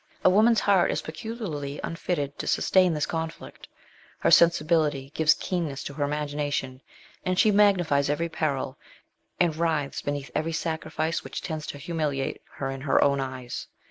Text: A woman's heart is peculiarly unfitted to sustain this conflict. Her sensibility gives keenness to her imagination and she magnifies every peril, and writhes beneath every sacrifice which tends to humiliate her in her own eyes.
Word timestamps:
A 0.25 0.31
woman's 0.31 0.61
heart 0.61 0.89
is 0.89 1.03
peculiarly 1.03 1.79
unfitted 1.83 2.39
to 2.39 2.47
sustain 2.47 2.91
this 2.95 3.05
conflict. 3.05 3.67
Her 4.17 4.31
sensibility 4.31 5.11
gives 5.13 5.35
keenness 5.35 5.83
to 5.83 5.93
her 5.93 6.03
imagination 6.03 6.81
and 7.23 7.37
she 7.37 7.51
magnifies 7.51 8.09
every 8.09 8.27
peril, 8.27 8.79
and 9.39 9.55
writhes 9.55 10.01
beneath 10.01 10.31
every 10.33 10.53
sacrifice 10.53 11.23
which 11.23 11.43
tends 11.43 11.67
to 11.67 11.77
humiliate 11.77 12.41
her 12.55 12.71
in 12.71 12.81
her 12.81 12.99
own 13.03 13.19
eyes. 13.21 13.67